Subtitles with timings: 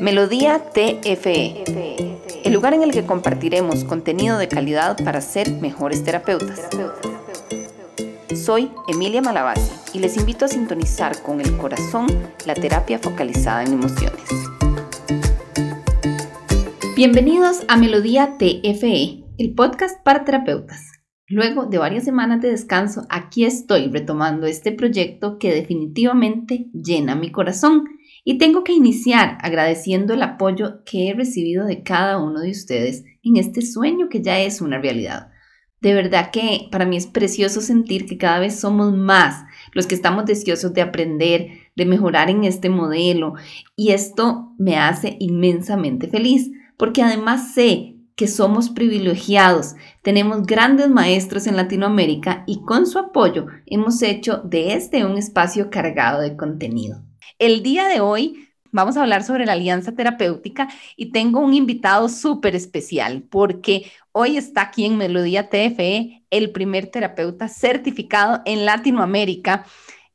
[0.00, 1.64] Melodía TFE,
[2.44, 6.68] el lugar en el que compartiremos contenido de calidad para ser mejores terapeutas.
[8.34, 12.06] Soy Emilia Malavasi y les invito a sintonizar con el corazón
[12.46, 14.24] la terapia focalizada en emociones.
[16.96, 20.92] Bienvenidos a Melodía TFE, el podcast para terapeutas.
[21.28, 27.30] Luego de varias semanas de descanso, aquí estoy retomando este proyecto que definitivamente llena mi
[27.30, 27.84] corazón
[28.24, 33.04] y tengo que iniciar agradeciendo el apoyo que he recibido de cada uno de ustedes
[33.22, 35.28] en este sueño que ya es una realidad.
[35.80, 39.96] De verdad que para mí es precioso sentir que cada vez somos más los que
[39.96, 43.34] estamos deseosos de aprender, de mejorar en este modelo
[43.74, 51.48] y esto me hace inmensamente feliz porque además sé que somos privilegiados, tenemos grandes maestros
[51.48, 57.02] en Latinoamérica y con su apoyo hemos hecho de este un espacio cargado de contenido.
[57.38, 62.08] El día de hoy vamos a hablar sobre la alianza terapéutica y tengo un invitado
[62.08, 69.66] súper especial porque hoy está aquí en Melodía TFE el primer terapeuta certificado en Latinoamérica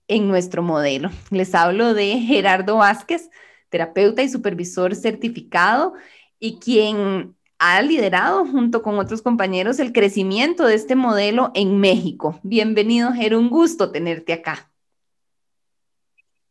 [0.07, 1.09] en nuestro modelo.
[1.31, 3.29] Les hablo de Gerardo Vázquez,
[3.69, 5.93] terapeuta y supervisor certificado
[6.39, 12.39] y quien ha liderado junto con otros compañeros el crecimiento de este modelo en México.
[12.43, 14.69] Bienvenido, Ger, un gusto tenerte acá.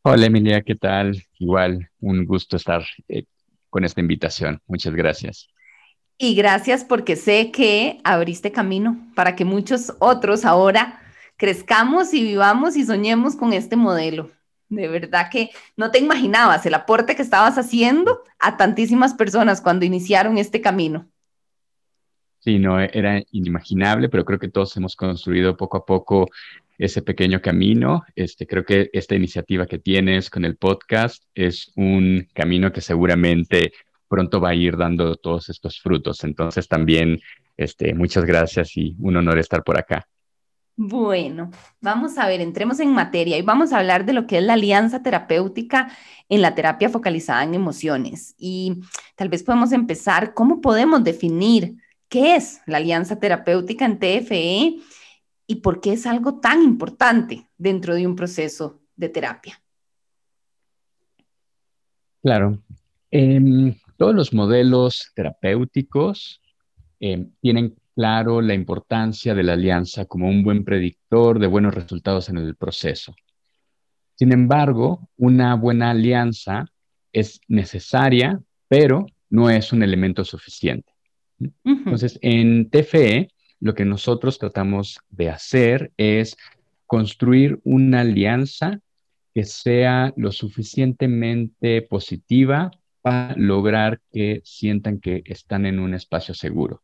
[0.09, 1.21] Hola Emilia, ¿qué tal?
[1.41, 3.25] Igual, un gusto estar eh,
[3.69, 4.63] con esta invitación.
[4.69, 5.49] Muchas gracias.
[6.17, 11.01] Y gracias porque sé que abriste camino para que muchos otros ahora
[11.37, 14.31] crezcamos y vivamos y soñemos con este modelo.
[14.69, 19.87] De verdad que no te imaginabas el aporte que estabas haciendo a tantísimas personas cuando
[19.87, 21.09] iniciaron este camino.
[22.39, 26.29] Sí, no, era inimaginable, pero creo que todos hemos construido poco a poco
[26.79, 28.05] ese pequeño camino.
[28.15, 33.73] Este, creo que esta iniciativa que tienes con el podcast es un camino que seguramente
[34.09, 36.25] pronto va a ir dando todos estos frutos.
[36.25, 37.21] Entonces también,
[37.57, 40.07] este, muchas gracias y un honor estar por acá.
[40.79, 44.45] Bueno, vamos a ver, entremos en materia y vamos a hablar de lo que es
[44.45, 45.91] la alianza terapéutica
[46.29, 48.35] en la terapia focalizada en emociones.
[48.37, 48.83] Y
[49.15, 51.77] tal vez podemos empezar, ¿cómo podemos definir
[52.11, 54.77] qué es la alianza terapéutica en TFE
[55.47, 59.63] y por qué es algo tan importante dentro de un proceso de terapia.
[62.23, 62.63] Claro.
[63.11, 66.41] Em, todos los modelos terapéuticos
[66.99, 72.29] em, tienen claro la importancia de la alianza como un buen predictor de buenos resultados
[72.29, 73.15] en el proceso.
[74.17, 76.67] Sin embargo, una buena alianza
[77.13, 80.93] es necesaria, pero no es un elemento suficiente.
[81.65, 83.29] Entonces, en TFE
[83.61, 86.37] lo que nosotros tratamos de hacer es
[86.87, 88.81] construir una alianza
[89.35, 92.71] que sea lo suficientemente positiva
[93.03, 96.83] para lograr que sientan que están en un espacio seguro.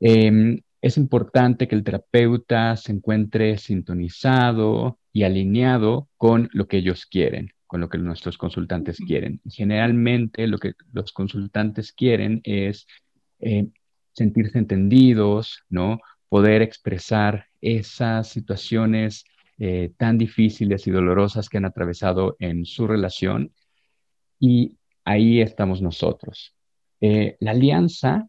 [0.00, 7.06] Em, es importante que el terapeuta se encuentre sintonizado y alineado con lo que ellos
[7.06, 9.40] quieren, con lo que nuestros consultantes quieren.
[9.46, 12.86] Generalmente lo que los consultantes quieren es
[13.40, 13.66] eh,
[14.12, 16.00] sentirse entendidos, ¿no?
[16.28, 19.24] Poder expresar esas situaciones
[19.58, 23.52] eh, tan difíciles y dolorosas que han atravesado en su relación.
[24.38, 26.54] Y ahí estamos nosotros.
[27.00, 28.28] Eh, la alianza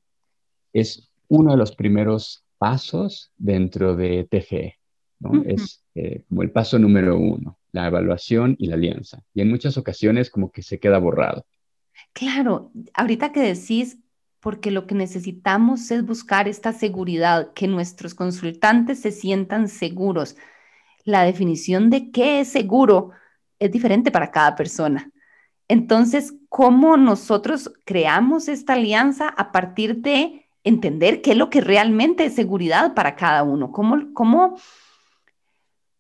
[0.74, 4.76] es uno de los primeros pasos dentro de TFE,
[5.20, 5.44] ¿no?
[5.46, 9.24] Es eh, como el paso número uno, la evaluación y la alianza.
[9.34, 11.46] Y en muchas ocasiones como que se queda borrado.
[12.14, 13.98] Claro, ahorita que decís
[14.42, 20.36] porque lo que necesitamos es buscar esta seguridad, que nuestros consultantes se sientan seguros.
[21.04, 23.12] La definición de qué es seguro
[23.60, 25.12] es diferente para cada persona.
[25.68, 32.26] Entonces, ¿cómo nosotros creamos esta alianza a partir de entender qué es lo que realmente
[32.26, 33.72] es seguridad para cada uno?
[33.72, 34.58] ¿Cómo, cómo,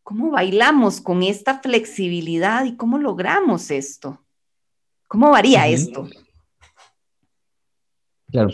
[0.02, 4.20] cómo bailamos con esta flexibilidad y cómo logramos esto?
[5.08, 6.08] ¿Cómo varía esto?
[8.31, 8.49] Claro,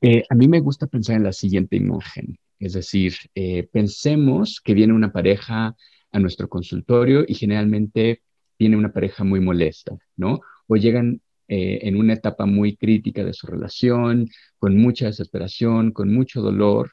[0.00, 4.74] eh, a mí me gusta pensar en la siguiente imagen, es decir, eh, pensemos que
[4.74, 5.76] viene una pareja
[6.12, 8.22] a nuestro consultorio y generalmente
[8.58, 10.40] viene una pareja muy molesta, ¿no?
[10.66, 14.28] O llegan eh, en una etapa muy crítica de su relación,
[14.58, 16.92] con mucha desesperación, con mucho dolor,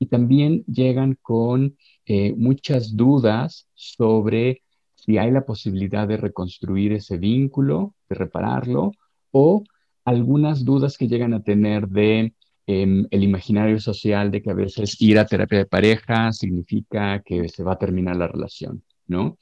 [0.00, 1.76] y también llegan con
[2.36, 4.62] muchas dudas sobre
[4.94, 8.92] si hay la posibilidad de reconstruir ese vínculo, de repararlo,
[9.30, 9.62] o
[10.08, 12.32] algunas dudas que llegan a tener de
[12.66, 17.48] em, el imaginario social de que a veces ir a terapia de pareja significa que
[17.48, 19.38] se va a terminar la relación, ¿no?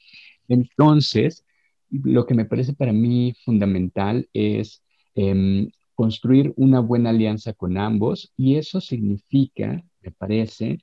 [0.47, 1.45] Entonces,
[1.89, 4.83] lo que me parece para mí fundamental es
[5.15, 10.79] em, construir una buena alianza con ambos y eso significa, me parece,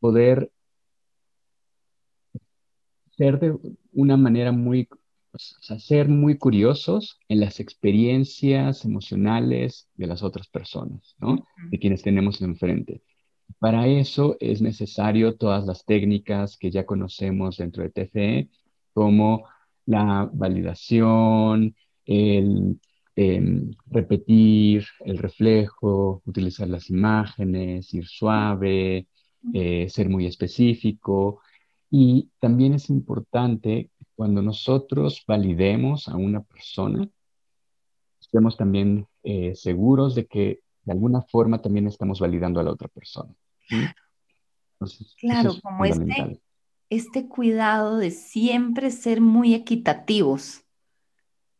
[0.00, 0.50] poder
[3.16, 3.56] ser de
[3.92, 4.88] una manera muy,
[5.32, 11.46] o sea, ser muy curiosos en las experiencias emocionales de las otras personas, ¿no?
[11.70, 13.02] De quienes tenemos enfrente.
[13.58, 18.48] Para eso es necesario todas las técnicas que ya conocemos dentro de TFE,
[18.92, 19.44] como
[19.86, 21.74] la validación,
[22.06, 22.78] el
[23.16, 29.08] em, repetir el reflejo, utilizar las imágenes, ir suave,
[29.52, 31.40] eh, ser muy específico.
[31.90, 37.08] Y también es importante cuando nosotros validemos a una persona,
[38.20, 42.88] estemos también eh, seguros de que de alguna forma también estamos validando a la otra
[42.88, 43.32] persona.
[45.20, 46.40] claro, como este,
[46.90, 50.64] este cuidado de siempre ser muy equitativos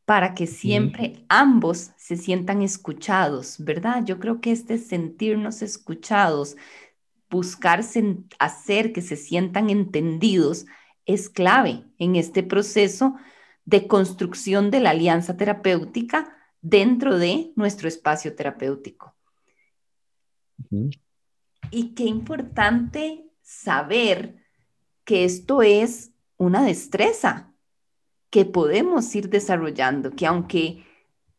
[0.05, 4.05] para que siempre ambos se sientan escuchados, ¿verdad?
[4.05, 6.57] Yo creo que este sentirnos escuchados,
[7.31, 7.85] buscar
[8.41, 10.67] hacer que se sientan entendidos
[11.09, 13.17] es clave en este proceso
[13.65, 19.17] de construcción de la alianza terapéutica dentro de nuestro espacio terapéutico.
[21.71, 24.37] Y qué importante saber
[25.05, 27.55] que esto es una destreza
[28.31, 30.85] que podemos ir desarrollando, que aunque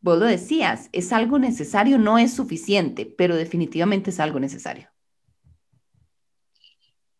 [0.00, 4.88] vos lo decías, es algo necesario, no es suficiente, pero definitivamente es algo necesario.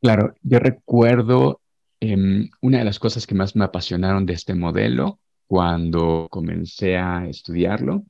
[0.00, 1.61] Claro, yo recuerdo
[2.00, 7.26] em, una de las cosas que más me apasionaron de este modelo cuando comencé a
[7.29, 8.05] estudiarlo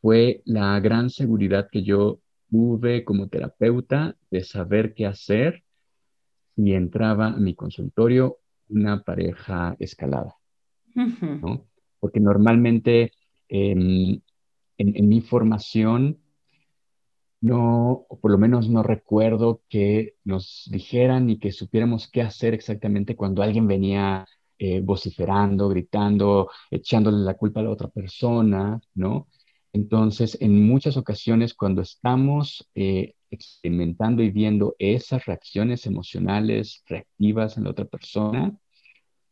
[0.00, 2.20] fue la gran seguridad que yo
[2.50, 5.64] tuve como terapeuta de saber qué hacer
[6.56, 8.38] si entraba a mi consultorio
[8.68, 10.34] una pareja escalada,
[10.94, 11.66] ¿no?
[12.00, 13.12] Porque normalmente
[13.48, 14.20] em,
[14.76, 16.18] en, mi formación
[17.42, 22.54] no, o por lo menos no recuerdo que nos dijeran y que supiéramos qué hacer
[22.54, 24.26] exactamente cuando alguien venía
[24.58, 29.28] eh, vociferando, gritando, echándole la culpa a la otra persona, ¿no?
[29.72, 37.64] Entonces, en muchas ocasiones, cuando estamos eh, experimentando y viendo esas reacciones emocionales reactivas en
[37.64, 38.56] la otra persona,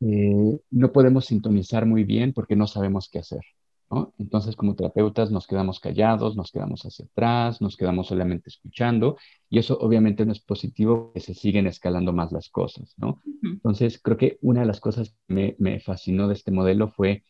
[0.01, 3.43] eh, no podemos sintonizar muy bien porque no sabemos qué hacer.
[3.90, 4.14] ¿No?
[4.19, 9.16] Entonces, como terapeutas, nos quedamos callados, nos quedamos hacia atrás, nos quedamos solamente escuchando,
[9.48, 12.94] y eso obviamente no es positivo, porque se siguen escalando más las cosas.
[12.96, 13.20] ¿no?
[13.42, 17.25] Entonces, creo que una de las cosas que me, fascinó de este modelo fue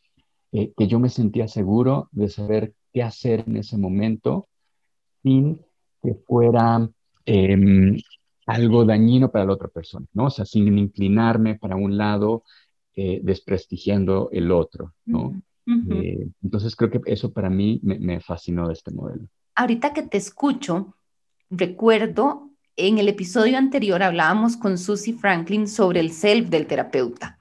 [0.52, 4.48] eh, que yo me sentía seguro de saber qué hacer en ese momento
[5.22, 5.60] sin
[6.02, 6.88] que fuera
[7.24, 7.96] em,
[8.46, 10.26] algo dañino para la otra persona, ¿no?
[10.26, 12.42] O sea, sin inclinarme para un lado,
[12.96, 15.40] eh, desprestigiando el otro, ¿no?
[16.60, 19.26] Entonces creo que eso para mí me, me, fascinó de este modelo.
[19.54, 20.94] Ahorita que te escucho,
[21.50, 27.38] recuerdo en el episodio anterior hablábamos con Susie Franklin sobre el self del terapeuta.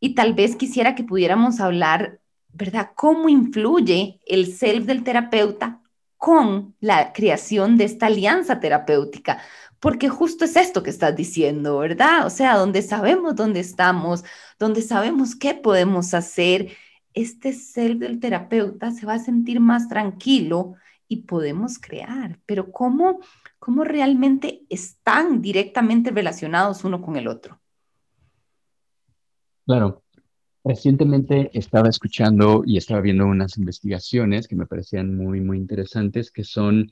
[0.00, 2.20] Y tal vez quisiera que pudiéramos hablar
[2.56, 2.92] ¿verdad?
[2.94, 5.82] ¿Cómo influye el self del terapeuta
[6.16, 9.42] con la creación de esta alianza terapéutica?
[9.78, 12.24] Porque justo es esto que estás diciendo, ¿verdad?
[12.24, 14.24] O sea, donde sabemos dónde estamos,
[14.58, 16.70] donde sabemos qué podemos hacer,
[17.16, 20.74] este self del terapeuta se va a sentir más tranquilo
[21.08, 22.38] y podemos crear.
[22.46, 23.20] Pero ¿cómo,
[23.58, 27.60] cómo realmente están directamente relacionados uno con el otro?
[29.64, 30.04] Claro,
[30.68, 36.42] Recientemente estaba escuchando y estaba viendo unas investigaciones que me parecían muy, muy interesantes, que
[36.42, 36.90] son,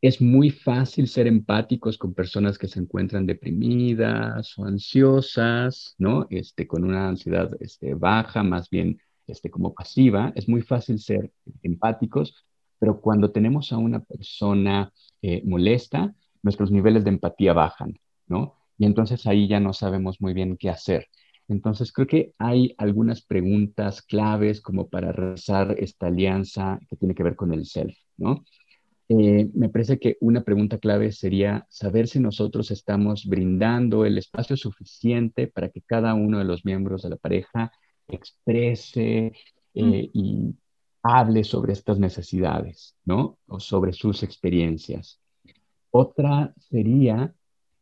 [0.00, 6.26] es muy fácil ser empáticos con personas que se encuentran deprimidas o ansiosas, ¿no?
[6.30, 8.98] Este, con una ansiedad este, baja, más bien
[9.30, 10.32] este, como pasiva.
[10.34, 11.32] Es muy fácil ser
[11.62, 12.46] empáticos,
[12.78, 18.56] pero cuando tenemos a una persona eh, molesta, nuestros niveles de empatía bajan, ¿no?
[18.78, 21.08] Y entonces ahí ya no sabemos muy bien qué hacer.
[21.48, 27.24] Entonces, creo que hay algunas preguntas claves como para realizar esta alianza que tiene que
[27.24, 28.44] ver con el self, ¿no?
[29.08, 34.56] Eh, me parece que una pregunta clave sería saber si nosotros estamos brindando el espacio
[34.56, 37.72] suficiente para que cada uno de los miembros de la pareja
[38.16, 39.32] exprese
[39.74, 40.10] eh, mm.
[40.12, 40.54] y
[41.02, 43.38] hable sobre estas necesidades, ¿no?
[43.46, 45.20] O sobre sus experiencias.
[45.90, 47.34] Otra sería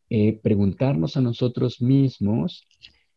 [0.09, 2.67] eh, preguntarnos a nosotros mismos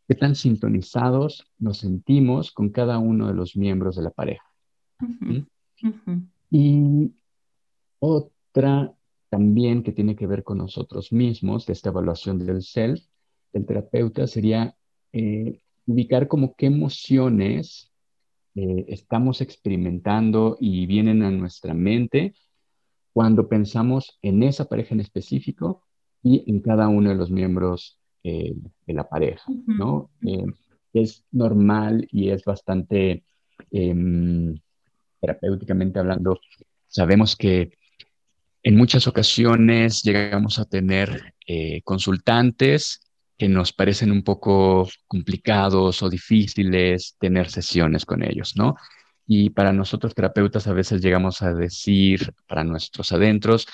[0.07, 4.45] qué tan sintonizados nos sentimos con cada uno de los miembros de la pareja.
[6.49, 7.13] Y
[7.99, 8.93] otra
[9.29, 13.01] también que tiene que ver con nosotros mismos, de esta evaluación del self,
[13.53, 14.75] del terapeuta, sería
[15.13, 17.91] eh, ubicar como qué emociones
[18.55, 22.33] eh, estamos experimentando y vienen a nuestra mente
[23.13, 25.83] cuando pensamos en esa pareja en específico
[26.21, 28.53] y en cada uno de los miembros eh,
[28.85, 30.11] de la pareja, ¿no?
[30.25, 30.45] Eh,
[30.93, 33.23] es normal y es bastante
[33.71, 34.55] em,
[35.21, 36.39] terapéuticamente hablando.
[36.88, 37.71] Sabemos que
[38.63, 41.33] en muchas ocasiones llegamos a tener
[41.83, 43.10] consultantes
[43.41, 48.75] que nos parecen un poco complicados o difíciles tener sesiones con ellos, ¿no?
[49.25, 53.65] Y para nosotros terapeutas a veces llegamos a decir para nuestros adentros,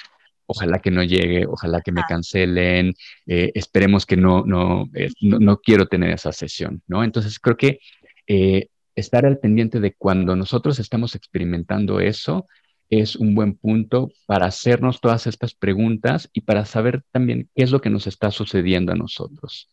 [0.46, 2.94] ojalá que no llegue, ojalá que me cancelen,
[3.26, 4.46] eh, esperemos que no,
[4.94, 7.04] eh, no, no, quiero tener esa sesión, ¿no?
[7.04, 7.80] Entonces creo que
[8.26, 12.46] eh, estar al pendiente de cuando nosotros estamos experimentando eso,
[12.90, 17.72] es un buen punto para hacernos todas estas preguntas y para saber también qué es
[17.72, 19.70] lo que nos está sucediendo a nosotros.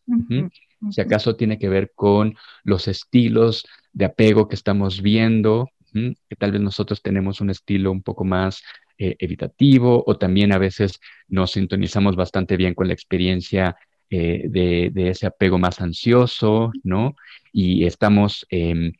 [0.91, 6.51] Si acaso tiene que ver con los estilos de apego que estamos viendo, que tal
[6.51, 8.61] vez nosotros tenemos un estilo un poco más
[8.97, 13.77] eh, evitativo o también a veces nos sintonizamos bastante bien con la experiencia
[14.09, 17.15] eh, de, ese apego más ansioso, ¿no?
[17.51, 18.45] Y estamos...
[18.49, 18.91] Em,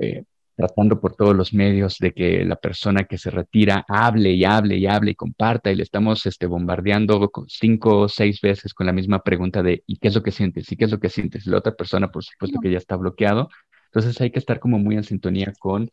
[0.00, 0.24] eh,
[0.60, 4.76] tratando por todos los medios de que la persona que se retira hable y hable
[4.76, 8.92] y hable y comparta y le estamos este, bombardeando cinco o seis veces con la
[8.92, 10.70] misma pregunta de ¿y qué es lo que sientes?
[10.70, 11.46] ¿y qué es lo que sientes?
[11.46, 13.48] la otra persona, por supuesto, que ya está bloqueado.
[13.86, 15.90] Entonces hay que estar como muy en sintonía con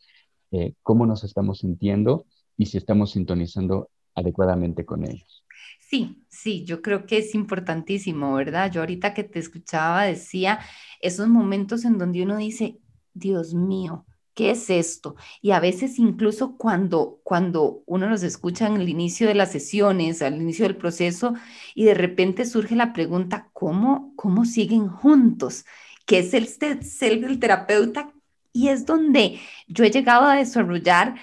[0.50, 5.44] eh, cómo nos estamos sintiendo y si estamos sintonizando adecuadamente con ellos.
[5.80, 8.70] Sí, sí, yo creo que es importantísimo, ¿verdad?
[8.70, 10.60] Yo ahorita que te escuchaba decía
[11.00, 12.78] esos momentos en donde uno dice,
[13.14, 14.04] Dios mío,
[14.38, 15.16] ¿qué es esto?
[15.42, 20.22] Y a veces incluso cuando, cuando uno los escucha en el inicio de las sesiones,
[20.22, 21.34] al inicio del proceso,
[21.74, 25.64] y de repente surge la pregunta, ¿cómo, cómo siguen juntos?
[26.06, 28.12] ¿Qué es el ser del terapeuta?
[28.52, 31.16] Y es donde yo he llegado a desarrollar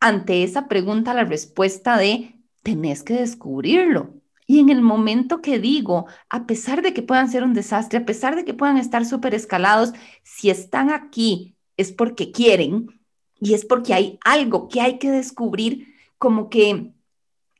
[0.00, 4.14] ante esa pregunta la respuesta de, tenés que descubrirlo.
[4.46, 8.06] Y en el momento que digo, a pesar de que puedan ser un desastre, a
[8.06, 13.00] pesar de que puedan estar súper escalados, si están aquí es porque quieren
[13.40, 16.92] y es porque hay algo que hay que descubrir, como que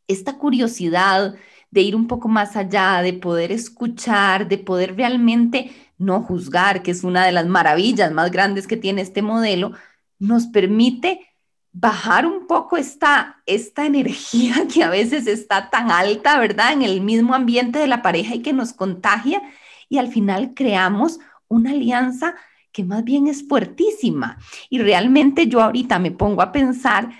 [0.08, 1.34] esta curiosidad
[1.70, 6.90] de ir un poco más allá, de poder escuchar, de poder realmente no juzgar, que
[6.90, 9.72] es una de las maravillas más grandes que tiene este modelo,
[10.18, 11.32] nos permite
[11.72, 16.72] bajar un poco esta, esta energía que a veces está tan alta, ¿verdad?
[16.72, 19.42] En el mismo ambiente de la pareja y que nos contagia
[19.88, 22.34] y al final creamos una alianza
[22.72, 24.38] que más bien es fuertísima.
[24.70, 27.10] Y realmente yo ahorita me pongo a pensar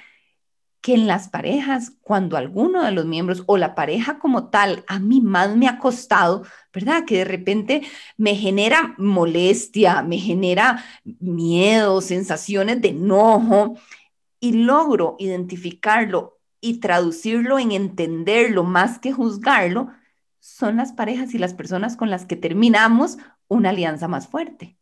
[0.82, 4.98] que en las parejas, cuando alguno de los miembros o la pareja como tal a
[4.98, 6.44] mí más me ha costado,
[6.74, 7.04] ¿verdad?
[7.06, 7.82] Que de repente
[8.16, 13.76] me genera molestia, me genera miedo, sensaciones de enojo
[14.40, 19.88] y logro identificarlo y traducirlo en entenderlo más que juzgarlo,
[20.40, 24.76] son las parejas y las personas con las que terminamos una alianza más fuerte.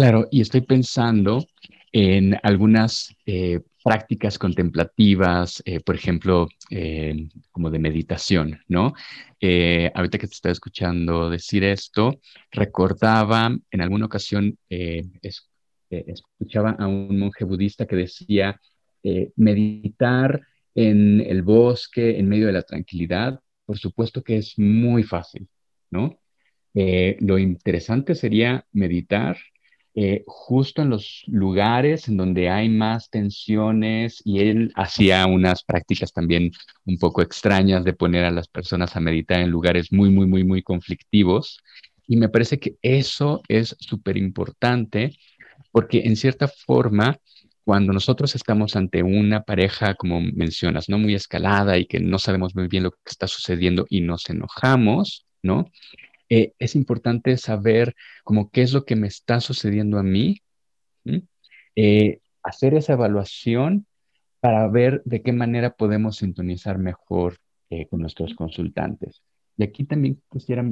[0.00, 1.46] Claro, y estoy pensando
[1.92, 8.94] en algunas eh, prácticas contemplativas, eh, por ejemplo, eh, como de meditación, ¿no?
[9.94, 12.18] ahorita que te estaba escuchando decir esto,
[12.50, 18.58] recordaba en alguna ocasión, escuchaba a un monje budista que decía,
[19.36, 20.40] meditar
[20.74, 25.46] en el bosque, en medio de la tranquilidad, por supuesto que es muy fácil,
[25.90, 26.18] ¿no?
[26.72, 29.36] lo interesante sería meditar
[29.94, 36.12] eh, justo en los lugares en donde hay más tensiones y él hacía unas prácticas
[36.12, 36.52] también
[36.84, 40.44] un poco extrañas de poner a las personas a meditar en lugares muy, muy, muy,
[40.44, 41.58] muy conflictivos.
[42.06, 45.12] Y me parece que eso es súper importante
[45.72, 47.18] porque en cierta forma,
[47.64, 52.54] cuando nosotros estamos ante una pareja, como mencionas, no muy escalada y que no sabemos
[52.54, 55.70] muy bien lo que está sucediendo y nos enojamos, ¿no?
[56.32, 60.40] Eh, es importante saber como qué es lo que me está sucediendo a mí,
[61.74, 63.86] eh, hacer esa evaluación
[64.38, 69.22] para ver de qué manera podemos sintonizar mejor eh, con nuestros consultantes.
[69.56, 70.64] Y aquí también quisiera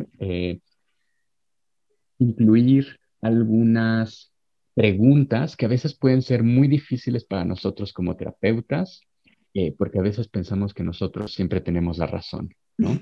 [2.19, 4.33] incluir algunas
[4.75, 9.03] preguntas que a veces pueden ser muy difíciles para nosotros como terapeutas,
[9.77, 12.99] porque a veces pensamos que nosotros siempre tenemos la razón, ¿no?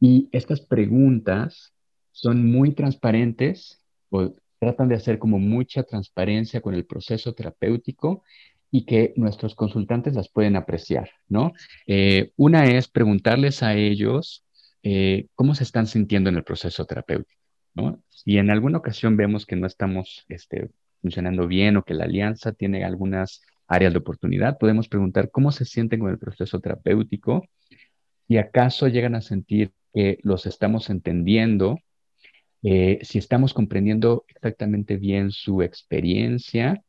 [0.00, 1.72] Y estas preguntas
[2.12, 8.22] son muy transparentes o tratan de hacer como mucha transparencia con el proceso terapéutico
[8.70, 11.52] y que nuestros consultantes las pueden apreciar, ¿no?
[11.86, 14.44] Eh, una es preguntarles a ellos
[14.82, 17.40] eh, cómo se están sintiendo en el proceso terapéutico,
[17.74, 18.02] ¿no?
[18.08, 22.52] Si en alguna ocasión vemos que no estamos este, funcionando bien o que la alianza
[22.52, 27.46] tiene algunas áreas de oportunidad, podemos preguntar cómo se sienten con el proceso terapéutico
[28.28, 31.80] y acaso llegan a sentir que los estamos entendiendo,
[32.62, 36.82] eh, si estamos comprendiendo exactamente bien su experiencia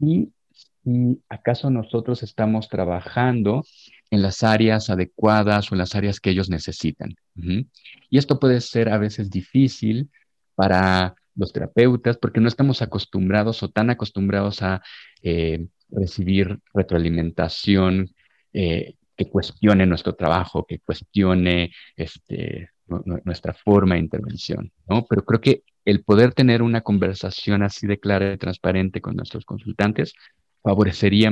[0.00, 3.64] y si acaso nosotros estamos trabajando
[4.10, 7.14] en las áreas adecuadas o en las áreas que ellos necesitan.
[7.36, 10.10] Y esto puede ser a veces difícil
[10.56, 14.82] para los terapeutas porque no estamos acostumbrados o tan acostumbrados a
[15.22, 18.10] eh, recibir retroalimentación
[18.52, 22.70] eh, que cuestione nuestro trabajo, que cuestione este,
[23.22, 25.04] nuestra forma de intervención, ¿no?
[25.06, 29.44] Pero creo que el poder tener una conversación así de clara y transparente con nuestros
[29.44, 30.14] consultantes
[30.62, 31.30] favorecería,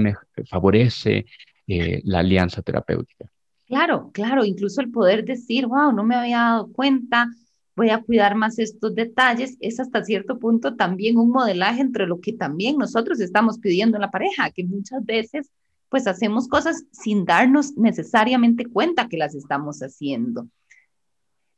[0.50, 1.24] favorece
[1.66, 3.24] eh, la alianza terapéutica.
[3.66, 7.28] Claro, claro, incluso el poder decir, wow, no me había dado cuenta,
[7.74, 12.20] voy a cuidar más estos detalles, es hasta cierto punto también un modelaje entre lo
[12.20, 15.50] que también nosotros estamos pidiendo en la pareja, que muchas veces
[15.88, 20.48] pues hacemos cosas sin darnos necesariamente cuenta que las estamos haciendo.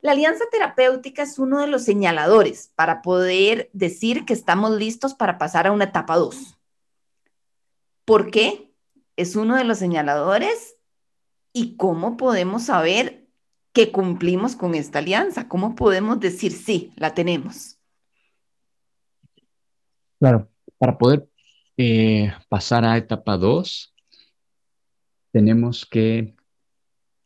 [0.01, 5.37] La alianza terapéutica es uno de los señaladores para poder decir que estamos listos para
[5.37, 6.57] pasar a una etapa 2.
[8.05, 8.73] ¿Por qué?
[9.15, 10.77] Es uno de los señaladores
[11.53, 13.27] y cómo podemos saber
[13.73, 17.77] que cumplimos con esta alianza, cómo podemos decir sí, la tenemos.
[20.19, 21.27] Claro, para poder
[21.77, 23.93] eh, pasar a etapa 2,
[25.31, 26.35] tenemos que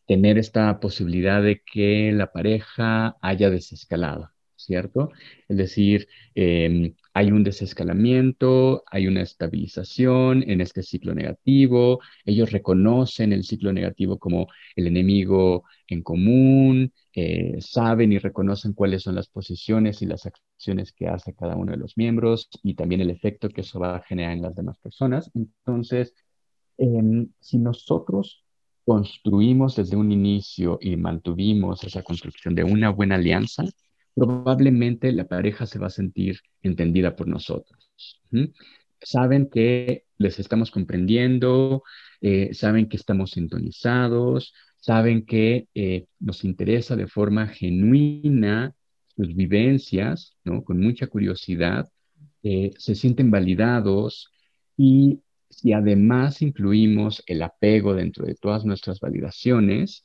[0.07, 5.11] tener esta posibilidad de que la pareja haya desescalado, ¿cierto?
[5.47, 13.33] Es decir, em, hay un desescalamiento, hay una estabilización en este ciclo negativo, ellos reconocen
[13.33, 19.27] el ciclo negativo como el enemigo en común, eh, saben y reconocen cuáles son las
[19.29, 23.49] posiciones y las acciones que hace cada uno de los miembros y también el efecto
[23.49, 25.31] que eso va a generar en las demás personas.
[25.33, 26.13] Entonces,
[26.77, 28.43] Si nosotros
[28.85, 33.63] construimos desde un inicio y mantuvimos esa construcción de una buena alianza,
[34.13, 37.91] probablemente la pareja se va a sentir entendida por nosotros.
[39.01, 41.83] Saben que les estamos comprendiendo,
[42.21, 48.73] eh, saben que estamos sintonizados, saben que eh, nos interesa de forma genuina
[49.15, 50.63] sus vivencias, ¿no?
[50.63, 51.89] Con mucha curiosidad,
[52.43, 54.29] eh, se sienten validados
[54.77, 60.03] y si además incluimos el apego dentro de todas nuestras validaciones,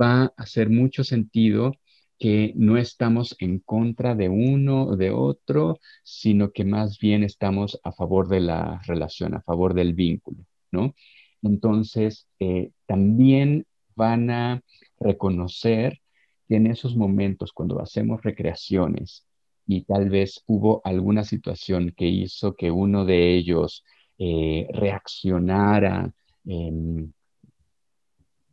[0.00, 1.74] va a hacer mucho sentido
[2.18, 7.80] que no estamos en contra de uno o de otro, sino que más bien estamos
[7.82, 10.94] a favor de la relación, a favor del vínculo, ¿no?
[11.42, 14.62] Entonces, eh, también van a
[15.00, 16.00] reconocer
[16.48, 19.26] que en esos momentos, cuando hacemos recreaciones
[19.66, 23.84] y tal vez hubo alguna situación que hizo que uno de ellos
[24.24, 26.12] eh, reaccionara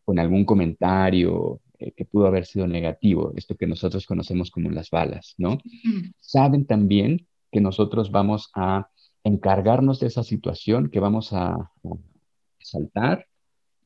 [0.04, 4.90] con algún comentario eh, que pudo haber sido negativo, esto que nosotros conocemos como las
[4.90, 5.60] balas, ¿no?
[6.20, 8.90] Saben también que nosotros vamos a
[9.24, 11.72] encargarnos de esa situación, que vamos a,
[12.60, 13.28] saltar,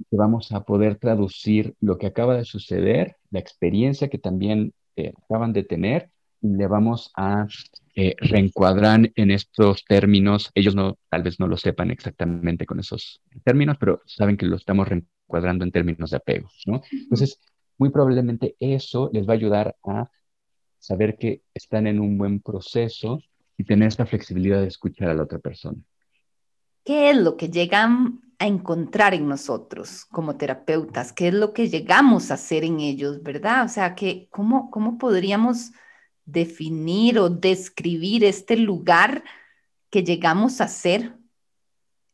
[0.10, 5.12] que vamos a poder traducir lo que acaba de suceder, la experiencia que también eh,
[5.26, 6.10] acaban de tener,
[6.44, 7.48] le vamos a
[7.96, 10.52] eh, reencuadran en estos términos.
[10.54, 14.58] Ellos no, tal vez no lo sepan exactamente con esos términos, pero saben que lo
[14.58, 16.82] estamos reencuadrando en términos de apego, ¿no?
[16.92, 17.40] Entonces,
[17.78, 20.10] muy probablemente eso les va a ayudar a
[20.80, 23.22] saber que están en un buen proceso
[23.58, 25.78] y tener esta flexibilidad de escuchar a la otra persona.
[26.84, 31.14] ¿Qué es lo que llegan a encontrar en nosotros como terapeutas?
[31.14, 33.64] ¿Qué es lo que llegamos a hacer en ellos, verdad?
[33.64, 35.72] O sea, que, ¿cómo, cómo podríamos
[36.26, 39.24] definir o describir este lugar
[39.90, 41.18] que llegamos a ser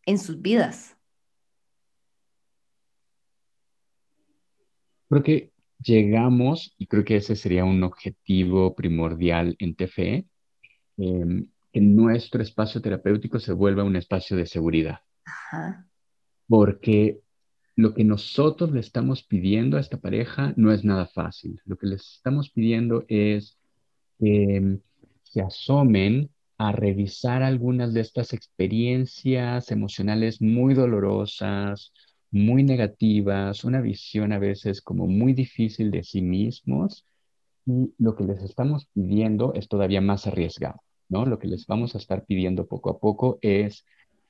[0.06, 0.98] en sus vidas?
[5.10, 5.52] Creo que
[5.84, 10.26] llegamos, y creo que ese sería un objetivo primordial en TFE,
[10.98, 15.00] em, que nuestro espacio terapéutico se vuelva un espacio de seguridad.
[16.48, 17.22] Porque
[17.76, 21.62] lo que nosotros le estamos pidiendo a esta pareja no es nada fácil.
[21.66, 23.59] Lo que les estamos pidiendo es
[24.20, 24.80] que
[25.24, 31.94] se asomen a revisar algunas de estas experiencias emocionales muy dolorosas,
[32.32, 37.06] muy negativas, una visión a veces como muy difícil de sí mismos.
[37.66, 41.26] Y lo que les estamos pidiendo es todavía más arriesgado, ¿no?
[41.26, 43.86] Lo que les vamos a estar pidiendo poco a poco es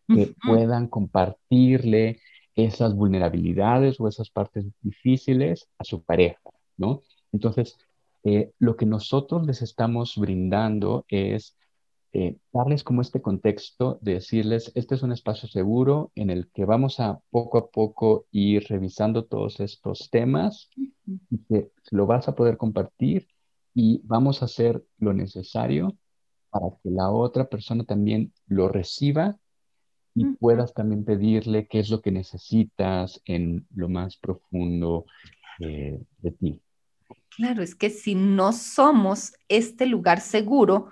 [0.07, 2.19] que puedan compartirle
[2.55, 6.39] esas vulnerabilidades o esas partes difíciles a su pareja,
[6.77, 7.01] ¿no?
[7.31, 7.77] Entonces,
[8.23, 11.55] eh, lo que nosotros les estamos brindando es
[12.11, 16.65] eh, darles como este contexto de decirles, este es un espacio seguro en el que
[16.65, 20.69] vamos a poco a poco ir revisando todos estos temas
[21.05, 23.27] y que lo vas a poder compartir
[23.75, 25.95] y vamos a hacer lo necesario
[26.49, 29.37] para que la otra persona también lo reciba
[30.15, 35.05] y puedas también pedirle qué es lo que necesitas en lo más profundo
[35.59, 36.61] eh, de ti.
[37.29, 40.89] Claro, es que si no somos este lugar seguro,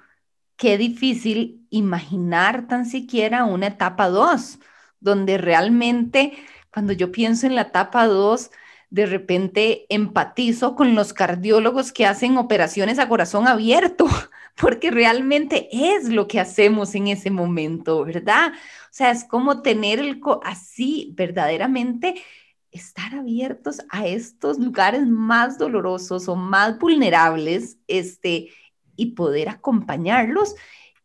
[0.58, 4.60] qué difícil imaginar tan siquiera una etapa 2,
[5.00, 6.34] donde realmente
[6.74, 8.52] cuando yo pienso en la etapa 2,
[8.90, 14.08] de repente empatizo con los cardiólogos que hacen operaciones a corazón abierto,
[14.56, 18.54] porque realmente es lo que hacemos en ese momento, ¿verdad?
[18.54, 22.24] O sea, es como tener el así verdaderamente
[22.72, 28.50] estar abiertos a estos lugares más dolorosos o más vulnerables, este,
[28.98, 30.56] y poder acompañarlos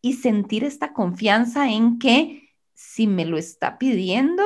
[0.01, 4.43] y sentir esta confianza en que si me lo está pidiendo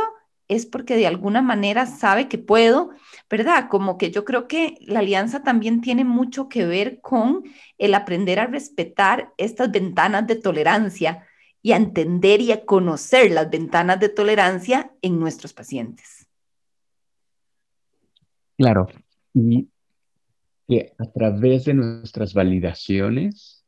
[0.49, 2.91] es porque de alguna manera sabe que puedo,
[3.29, 3.69] ¿verdad?
[3.69, 7.43] Como que yo creo que la alianza también tiene mucho que ver con
[7.79, 11.27] el aprender a respetar estas ventanas de tolerancia
[11.63, 16.16] y a entender y a conocer las ventanas de tolerancia en nuestros pacientes.
[18.57, 18.89] Claro,
[19.35, 19.69] y
[20.67, 23.65] que a través de nuestras validaciones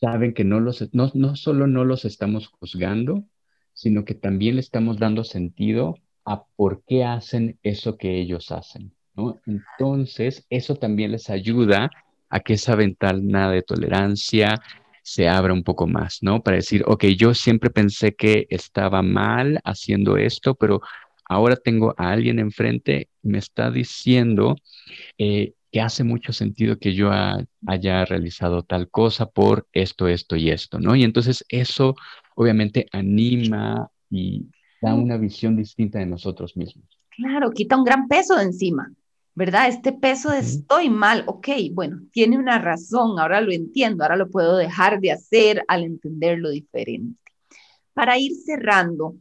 [0.00, 3.24] saben que no, los, no, no solo no los estamos juzgando,
[3.72, 8.92] sino que también le estamos dando sentido a por qué hacen eso que ellos hacen,
[9.14, 9.40] ¿no?
[9.46, 11.90] Entonces, eso también les ayuda
[12.28, 14.60] a que esa ventana de tolerancia
[15.02, 16.42] se abra un poco más, ¿no?
[16.42, 20.80] Para decir, ok, yo siempre pensé que estaba mal haciendo esto, pero
[21.26, 24.56] ahora tengo a alguien enfrente y me está diciendo
[25.18, 27.10] eh, que hace mucho sentido que yo
[27.66, 30.94] haya realizado tal cosa por esto, esto y esto, ¿no?
[30.94, 31.96] Y entonces eso
[32.36, 34.46] obviamente anima y
[34.80, 36.84] da una visión distinta de nosotros mismos.
[37.10, 38.92] Claro, quita un gran peso de encima,
[39.34, 39.68] ¿verdad?
[39.68, 44.30] Este peso de estoy mal, ok, bueno, tiene una razón, ahora lo entiendo, ahora lo
[44.30, 47.18] puedo dejar de hacer al entenderlo diferente.
[47.94, 49.16] Para ir cerrando,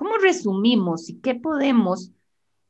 [0.00, 2.10] ¿cómo resumimos y qué podemos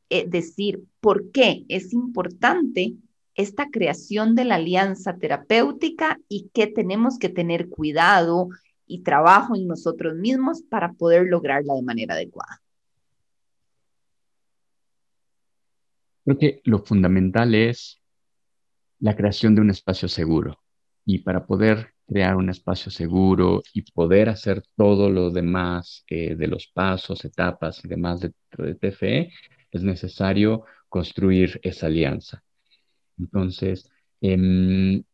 [0.08, 2.94] eh, decir por qué es importante
[3.36, 8.48] esta creación de la alianza terapéutica y que tenemos que tener cuidado
[8.84, 12.60] y trabajo en nosotros mismos para poder lograrla de manera adecuada.
[16.24, 18.02] Creo que lo fundamental es
[18.98, 20.58] la creación de un espacio seguro.
[21.04, 26.48] Y para poder crear un espacio seguro y poder hacer todo lo demás eh, de
[26.48, 29.30] los pasos, etapas y demás de, de TFE,
[29.70, 32.42] es necesario construir esa alianza.
[33.16, 33.88] Entonces,
[34.20, 35.04] em,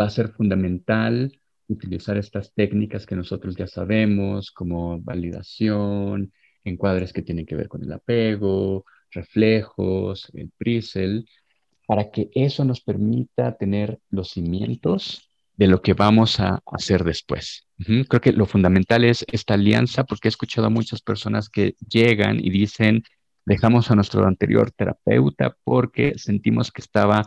[0.00, 6.32] va a ser fundamental utilizar estas técnicas que nosotros ya sabemos, como validación,
[6.64, 11.28] encuadres que tienen que ver con el apego, reflejos, el prisel,
[11.86, 15.27] para que eso nos permita tener los cimientos
[15.58, 17.66] de lo que vamos a hacer después.
[18.08, 22.38] Creo que lo fundamental es esta alianza, porque he escuchado a muchas personas que llegan
[22.38, 23.02] y dicen,
[23.44, 27.24] dejamos a nuestro anterior terapeuta porque sentimos que estaba,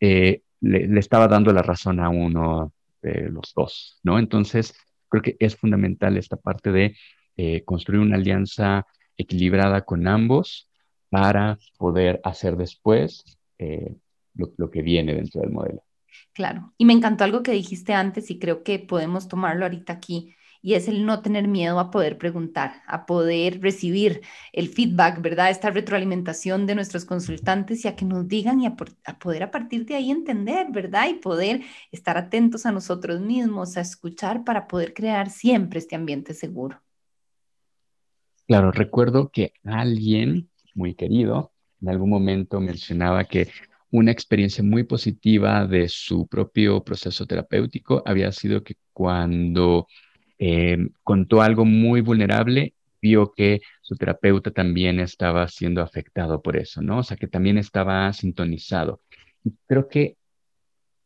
[0.00, 4.18] eh, le, estaba dando la razón a uno de los dos, ¿no?
[4.18, 4.74] Entonces,
[5.10, 6.96] creo que es fundamental esta parte de
[7.36, 8.86] eh, construir una alianza
[9.18, 10.70] equilibrada con ambos
[11.10, 13.94] para poder hacer después eh,
[14.34, 15.82] lo que viene dentro del modelo.
[16.32, 20.34] Claro, y me encantó algo que dijiste antes y creo que podemos tomarlo ahorita aquí
[20.64, 25.50] y es el no tener miedo a poder preguntar, a poder recibir el feedback, ¿verdad?
[25.50, 29.84] Esta retroalimentación de nuestros consultantes y a que nos digan y a, poder a partir
[29.84, 31.08] de ahí entender, ¿verdad?
[31.10, 31.60] Y poder
[31.92, 36.80] estar atentos a nosotros mismos, a escuchar para poder crear siempre este ambiente seguro.
[38.46, 43.48] Claro, recuerdo que alguien muy querido en algún momento mencionaba que
[43.94, 49.86] una experiencia muy positiva de su propio proceso terapéutico había sido que cuando
[50.36, 56.82] eh, contó algo muy vulnerable, vio que su terapeuta también estaba siendo afectado por eso,
[56.82, 56.98] ¿no?
[56.98, 59.00] O sea, que también estaba sintonizado.
[59.68, 60.16] Creo que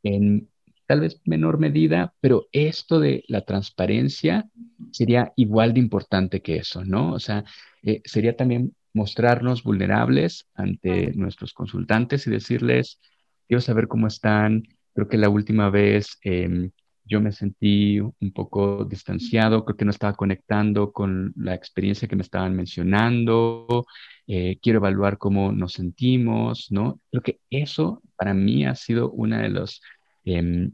[0.03, 0.49] en
[0.87, 4.49] tal vez menor medida, pero esto de la transparencia
[4.93, 7.13] sería igual de importante que eso, ¿no?
[7.13, 7.45] O sea,
[7.83, 13.01] eh, sería también mostrarnos vulnerables ante nuestros consultantes y decirles,
[13.47, 14.65] quiero saber cómo están.
[14.95, 16.71] Creo que la última vez em,
[17.05, 22.17] yo me sentí un poco distanciado, creo que no estaba conectando con la experiencia que
[22.17, 23.87] me estaban mencionando,
[24.27, 27.01] eh, quiero evaluar cómo nos sentimos, ¿no?
[27.11, 29.81] Creo que eso para mí ha sido una de las
[30.25, 30.73] em,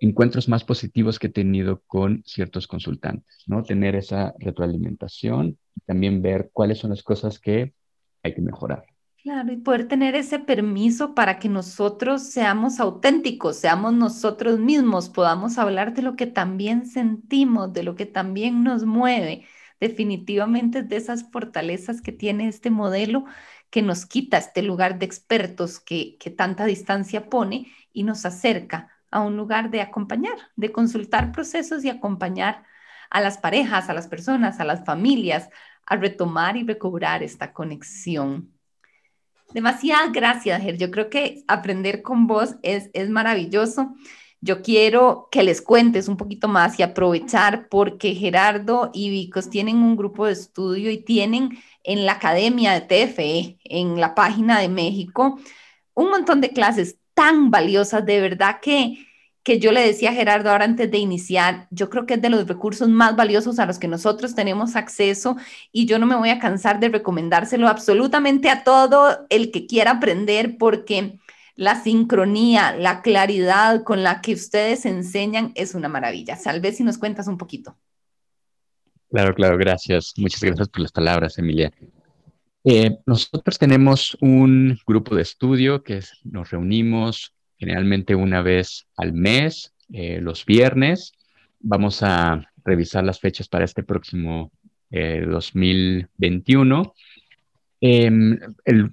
[0.00, 3.62] encuentros más positivos que he tenido con ciertos consultantes, ¿no?
[3.62, 7.74] Tener esa retroalimentación también ver cuáles son las cosas que
[8.22, 8.84] hay que mejorar.
[9.22, 15.58] Claro, y poder tener ese permiso para que nosotros seamos auténticos, seamos nosotros mismos, podamos
[15.58, 19.46] hablar de lo que también sentimos, de lo que también nos mueve.
[19.78, 23.24] Definitivamente de esas fortalezas que tiene este modelo
[23.70, 28.90] que nos quita este lugar de expertos que, que tanta distancia pone y nos acerca
[29.12, 32.64] a un lugar de acompañar, de consultar procesos y acompañar
[33.08, 35.48] a las parejas, a las personas, a las familias
[35.86, 38.52] a retomar y recobrar esta conexión.
[39.52, 40.78] Demasiadas gracias, Ger.
[40.78, 43.94] Yo creo que aprender con vos es, es maravilloso.
[44.40, 49.76] Yo quiero que les cuentes un poquito más y aprovechar porque Gerardo y Vicos tienen
[49.76, 51.50] un grupo de estudio y tienen
[51.84, 55.38] en la Academia de TFE, en la página de México,
[55.94, 59.06] un montón de clases tan valiosas, de verdad que
[59.42, 62.30] que yo le decía a Gerardo ahora antes de iniciar, yo creo que es de
[62.30, 65.36] los recursos más valiosos a los que nosotros tenemos acceso
[65.72, 69.92] y yo no me voy a cansar de recomendárselo absolutamente a todo el que quiera
[69.92, 71.18] aprender porque
[71.56, 76.36] la sincronía, la claridad con la que ustedes enseñan es una maravilla.
[76.36, 77.76] Salve si nos cuentas un poquito.
[79.10, 80.14] Claro, claro, gracias.
[80.16, 81.70] Muchas gracias por las palabras, Emilia.
[82.64, 89.72] Eh, nosotros tenemos un grupo de estudio que nos reunimos generalmente una vez al mes,
[89.92, 91.12] eh, los viernes.
[91.60, 94.50] Vamos a revisar las fechas para este próximo
[94.90, 96.92] 2021.
[97.80, 98.90] Eh, em, el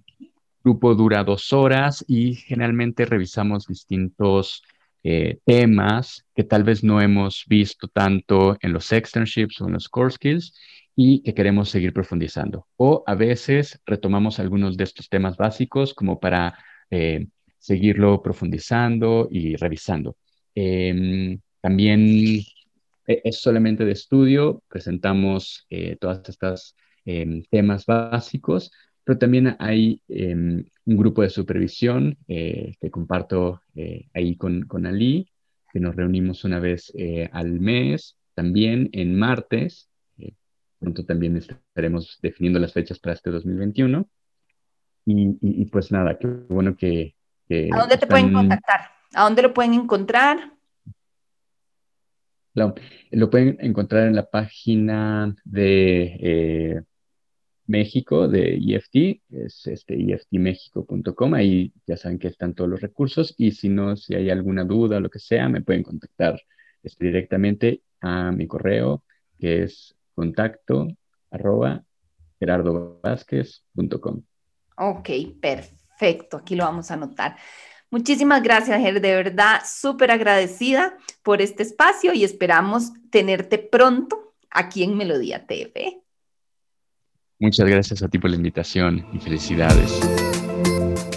[0.64, 4.62] grupo dura dos horas y generalmente revisamos distintos
[5.04, 9.90] eh, temas que tal vez no hemos visto tanto en los externships o en los
[9.90, 10.54] core skills
[10.96, 12.68] y que queremos seguir profundizando.
[12.78, 16.56] O a veces retomamos algunos de estos temas básicos como para
[17.60, 20.18] seguirlo profundizando y revisando.
[20.56, 22.02] Em, también
[23.08, 28.72] e, es solamente de estudio, presentamos eh, todas estas em, temas básicos,
[29.04, 34.86] pero también hay em, un grupo de supervisión eh, que comparto eh, ahí con, con
[34.86, 35.30] Ali,
[35.72, 36.92] que nos reunimos una vez
[37.32, 39.88] al mes, también en martes,
[40.80, 44.10] pronto también estaremos definiendo las fechas para este 2021.
[45.06, 47.16] Y, y pues nada, qué bueno que,
[47.50, 48.82] ¿A dónde te pueden contactar?
[49.14, 50.54] ¿A dónde lo pueden encontrar?
[52.54, 56.82] Lo, pueden encontrar en la página de eh,
[57.66, 63.52] México, de EFT, es este, eftmexico.com, ahí ya saben que están todos los recursos y
[63.52, 66.42] si no, si hay alguna duda o lo que sea, me pueden contactar
[66.84, 69.04] este, directamente a mi correo,
[69.40, 70.88] que es contacto
[71.32, 71.84] arroba
[72.40, 74.24] gerardovázquez.com.
[74.78, 75.10] Ok,
[75.40, 75.79] perfecto.
[76.00, 77.36] Perfecto, aquí lo vamos a anotar.
[77.92, 84.84] Muchísimas gracias, Ger, de verdad, súper agradecida por este espacio y esperamos tenerte pronto aquí
[84.84, 86.02] en Melodía TV.
[87.40, 90.00] Muchas gracias a ti por la invitación y felicidades.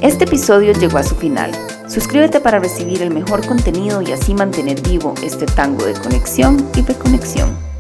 [0.01, 1.53] Este episodio llegó a su final.
[1.89, 6.83] Suscríbete para recibir el mejor contenido y así mantener vivo este tango de conexión y
[6.83, 7.72] reconexión.